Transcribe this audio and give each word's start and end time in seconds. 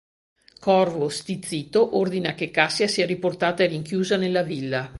Corvo, 0.59 1.09
stizzito, 1.09 1.95
ordina 1.97 2.33
che 2.33 2.49
Cassia 2.49 2.87
sia 2.87 3.05
riportata 3.05 3.61
e 3.63 3.67
rinchiusa 3.67 4.17
nella 4.17 4.41
villa. 4.41 4.89